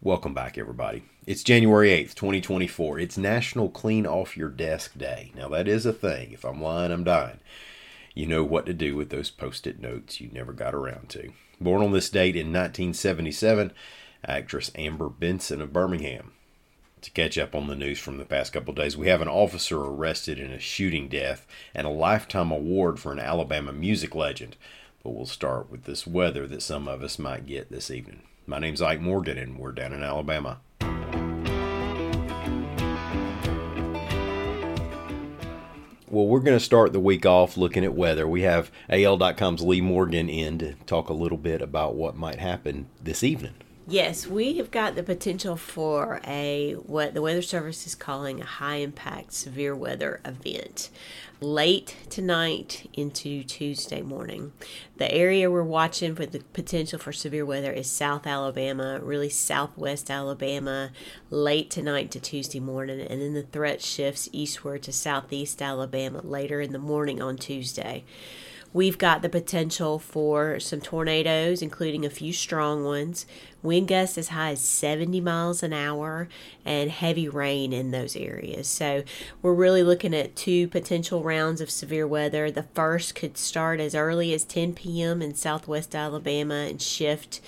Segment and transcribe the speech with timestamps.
[0.00, 1.02] Welcome back, everybody.
[1.26, 3.00] It's January 8th, 2024.
[3.00, 5.32] It's National Clean Off Your Desk Day.
[5.34, 6.30] Now, that is a thing.
[6.30, 7.40] If I'm lying, I'm dying.
[8.14, 11.32] You know what to do with those post it notes you never got around to.
[11.60, 13.72] Born on this date in 1977,
[14.24, 16.30] actress Amber Benson of Birmingham.
[17.00, 19.80] To catch up on the news from the past couple days, we have an officer
[19.80, 21.44] arrested in a shooting death
[21.74, 24.54] and a lifetime award for an Alabama music legend.
[25.02, 28.22] But we'll start with this weather that some of us might get this evening.
[28.48, 30.60] My name's Ike Morgan, and we're down in Alabama.
[36.08, 38.26] Well, we're going to start the week off looking at weather.
[38.26, 42.88] We have AL.com's Leigh Morgan in to talk a little bit about what might happen
[43.04, 43.52] this evening.
[43.90, 48.44] Yes, we have got the potential for a what the Weather Service is calling a
[48.44, 50.90] high impact severe weather event
[51.40, 54.52] late tonight into Tuesday morning.
[54.98, 60.10] The area we're watching for the potential for severe weather is South Alabama, really southwest
[60.10, 60.90] Alabama,
[61.30, 66.60] late tonight to Tuesday morning, and then the threat shifts eastward to southeast Alabama later
[66.60, 68.04] in the morning on Tuesday.
[68.72, 73.26] We've got the potential for some tornadoes, including a few strong ones,
[73.62, 76.28] wind gusts as high as 70 miles an hour,
[76.64, 78.68] and heavy rain in those areas.
[78.68, 79.04] So,
[79.40, 82.50] we're really looking at two potential rounds of severe weather.
[82.50, 85.22] The first could start as early as 10 p.m.
[85.22, 87.40] in southwest Alabama and shift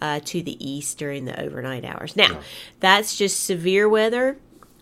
[0.00, 2.16] uh, to the east during the overnight hours.
[2.16, 2.40] Now,
[2.80, 4.38] that's just severe weather.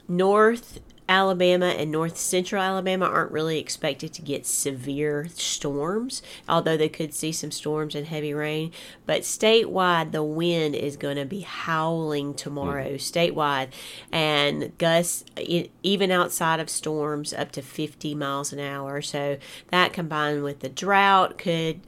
[0.09, 6.89] North Alabama and north central Alabama aren't really expected to get severe storms, although they
[6.89, 8.73] could see some storms and heavy rain.
[9.07, 12.95] But statewide, the wind is going to be howling tomorrow, mm.
[12.97, 13.69] statewide,
[14.11, 15.25] and gusts
[15.83, 19.01] even outside of storms up to 50 miles an hour.
[19.03, 21.81] So that combined with the drought could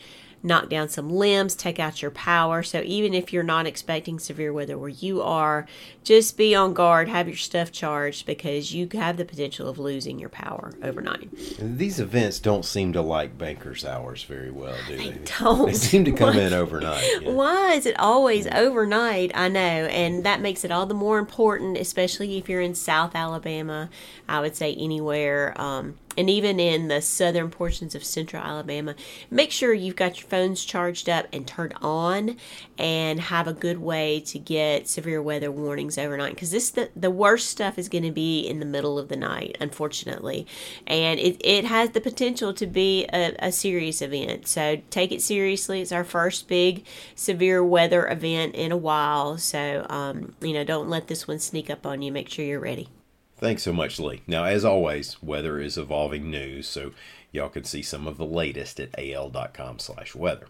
[0.43, 2.63] knock down some limbs, take out your power.
[2.63, 5.67] So even if you're not expecting severe weather where you are,
[6.05, 10.19] just be on guard, have your stuff charged because you have the potential of losing
[10.19, 11.29] your power overnight.
[11.59, 15.11] These events don't seem to like bankers' hours very well, do they?
[15.11, 15.67] They don't.
[15.67, 17.05] They seem to come in overnight.
[17.23, 17.31] Yeah.
[17.31, 19.33] Why is it always overnight?
[19.35, 23.15] I know, and that makes it all the more important, especially if you're in South
[23.15, 23.91] Alabama.
[24.29, 25.55] I would say anywhere.
[25.61, 28.97] Um, and even in the southern portions of central Alabama,
[29.31, 32.37] make sure you've got your phones charged up and turned on
[32.77, 37.11] and have a good way to get severe weather warnings overnight because this the, the
[37.11, 40.45] worst stuff is going to be in the middle of the night, unfortunately.
[40.89, 44.49] And it, it has the potential to be a, a serious event.
[44.49, 45.81] So take it seriously.
[45.81, 49.39] It's our first big severe weather event in a while.
[49.39, 52.11] So, um, you know, don't let this one sneak up on you.
[52.11, 52.89] Make sure you're ready.
[53.39, 54.23] Thanks so much, Leigh.
[54.27, 56.91] Now, as always, weather is evolving news, so
[57.31, 60.49] y'all can see some of the latest at al.com/weather.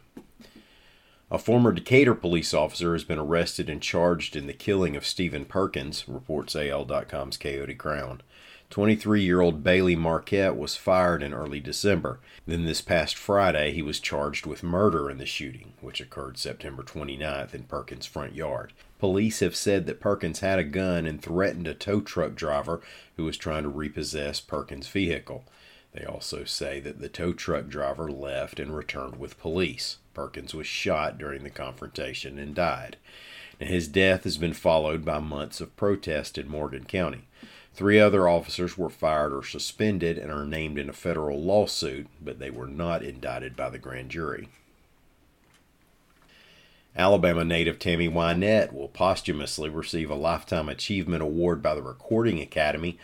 [1.31, 5.45] A former Decatur police officer has been arrested and charged in the killing of Stephen
[5.45, 8.23] Perkins, reports AL.com's Coyote Crown.
[8.71, 12.19] 23 year old Bailey Marquette was fired in early December.
[12.47, 16.83] Then, this past Friday, he was charged with murder in the shooting, which occurred September
[16.83, 18.73] 29th in Perkins' front yard.
[18.99, 22.81] Police have said that Perkins had a gun and threatened a tow truck driver
[23.19, 25.45] who was trying to repossess Perkins' vehicle.
[25.99, 29.97] They also say that the tow truck driver left and returned with police.
[30.15, 32.99] Perkins was shot during the confrontation and died.
[33.61, 37.23] Now, his death has been followed by months of protest in Morgan County.
[37.75, 42.39] Three other officers were fired or suspended and are named in a federal lawsuit, but
[42.39, 44.49] they were not indicted by the grand jury.
[46.97, 52.99] Alabama native Tammy Wynette will posthumously receive a Lifetime Achievement Award by the Recording Academy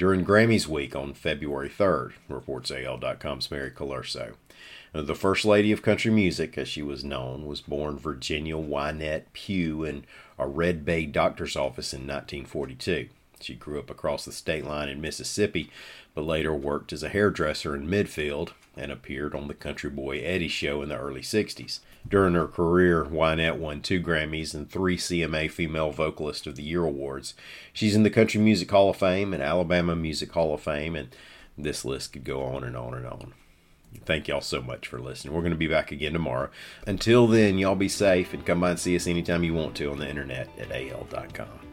[0.00, 4.32] during Grammys Week on February 3rd, reports AL.com's Mary Colurso.
[4.94, 9.84] The First Lady of Country Music, as she was known, was born Virginia Wynette Pugh
[9.84, 10.06] in
[10.38, 13.10] a Red Bay doctor's office in 1942.
[13.42, 15.70] She grew up across the state line in Mississippi,
[16.14, 20.48] but later worked as a hairdresser in Midfield and appeared on the Country Boy Eddie
[20.48, 21.80] show in the early 60s.
[22.08, 26.84] During her career, Wynette won two Grammys and three CMA Female Vocalist of the Year
[26.84, 27.34] awards.
[27.72, 31.08] She's in the Country Music Hall of Fame and Alabama Music Hall of Fame, and
[31.58, 33.34] this list could go on and on and on.
[34.04, 35.34] Thank y'all so much for listening.
[35.34, 36.50] We're going to be back again tomorrow.
[36.86, 39.90] Until then, y'all be safe and come by and see us anytime you want to
[39.90, 41.69] on the internet at al.com.